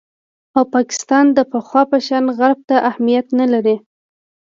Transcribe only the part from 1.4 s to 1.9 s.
پخوا